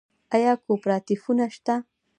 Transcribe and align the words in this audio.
آیا 0.35 0.53
کوپراتیفونه 0.65 1.45
شته؟ 1.55 1.75